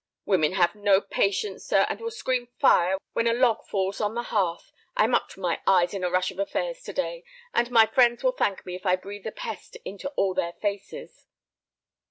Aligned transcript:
"Women 0.25 0.53
have 0.53 0.73
no 0.73 0.99
patience, 0.99 1.63
sir, 1.63 1.85
and 1.87 2.01
will 2.01 2.09
scream 2.09 2.47
'fire' 2.59 2.97
when 3.13 3.27
a 3.27 3.35
log 3.35 3.67
falls 3.67 4.01
on 4.01 4.15
the 4.15 4.23
hearth. 4.23 4.71
I 4.97 5.03
am 5.03 5.13
up 5.13 5.29
to 5.29 5.39
my 5.39 5.61
eyes 5.67 5.93
in 5.93 6.03
a 6.03 6.09
rush 6.09 6.31
of 6.31 6.39
affairs 6.39 6.81
to 6.85 6.93
day. 6.93 7.23
And 7.53 7.69
my 7.69 7.85
friends 7.85 8.23
will 8.23 8.31
thank 8.31 8.65
me 8.65 8.73
if 8.73 8.83
I 8.83 8.95
breathe 8.95 9.27
a 9.27 9.31
pest 9.31 9.75
into 9.85 10.09
all 10.15 10.33
their 10.33 10.53
faces." 10.53 11.27